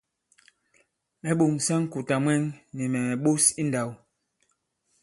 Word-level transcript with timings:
Mɛ̌ 1.21 1.31
ɓòŋsa 1.39 1.73
ŋ̀kùtà 1.83 2.15
mwɛŋ, 2.23 2.41
nì 2.75 2.83
mɛ̀ 2.91 3.01
mɛ̀ 3.05 3.17
ɓos 3.23 3.43
i 3.61 3.63
ǹndāw. 3.65 3.89